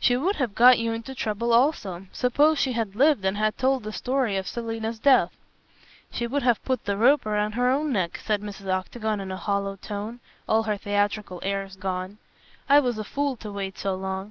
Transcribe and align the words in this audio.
"She 0.00 0.16
would 0.16 0.34
have 0.34 0.56
got 0.56 0.80
you 0.80 0.92
into 0.92 1.14
trouble 1.14 1.52
also. 1.52 2.08
Suppose 2.10 2.58
she 2.58 2.72
had 2.72 2.96
lived 2.96 3.24
and 3.24 3.36
had 3.36 3.56
told 3.56 3.84
the 3.84 3.92
story 3.92 4.36
of 4.36 4.48
Selina's 4.48 4.98
death." 4.98 5.30
"She 6.10 6.26
would 6.26 6.42
have 6.42 6.60
put 6.64 6.86
the 6.86 6.96
rope 6.96 7.24
round 7.24 7.54
her 7.54 7.70
own 7.70 7.92
neck," 7.92 8.18
said 8.20 8.42
Mrs. 8.42 8.66
Octagon 8.68 9.20
in 9.20 9.30
a 9.30 9.36
hollow 9.36 9.76
tone, 9.76 10.18
all 10.48 10.64
her 10.64 10.76
theatrical 10.76 11.38
airs 11.44 11.76
gone. 11.76 12.18
"I 12.68 12.80
was 12.80 12.98
a 12.98 13.04
fool 13.04 13.36
to 13.36 13.52
wait 13.52 13.78
so 13.78 13.94
long. 13.94 14.28